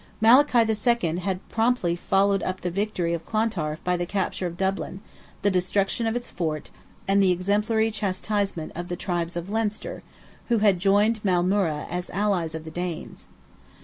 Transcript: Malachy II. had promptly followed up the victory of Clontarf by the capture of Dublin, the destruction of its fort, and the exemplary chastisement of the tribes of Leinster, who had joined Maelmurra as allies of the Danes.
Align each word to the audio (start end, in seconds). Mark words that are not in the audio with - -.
Malachy 0.19 0.57
II. 0.65 1.17
had 1.19 1.47
promptly 1.47 1.95
followed 1.95 2.41
up 2.41 2.61
the 2.61 2.71
victory 2.71 3.13
of 3.13 3.23
Clontarf 3.23 3.83
by 3.83 3.95
the 3.95 4.07
capture 4.07 4.47
of 4.47 4.57
Dublin, 4.57 4.99
the 5.43 5.51
destruction 5.51 6.07
of 6.07 6.15
its 6.15 6.27
fort, 6.31 6.71
and 7.07 7.21
the 7.21 7.29
exemplary 7.29 7.91
chastisement 7.91 8.71
of 8.73 8.87
the 8.87 8.95
tribes 8.95 9.37
of 9.37 9.51
Leinster, 9.51 10.01
who 10.47 10.57
had 10.57 10.79
joined 10.79 11.21
Maelmurra 11.23 11.85
as 11.87 12.09
allies 12.09 12.55
of 12.55 12.63
the 12.63 12.71
Danes. 12.71 13.27